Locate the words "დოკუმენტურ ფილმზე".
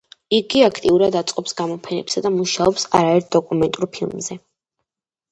3.35-4.39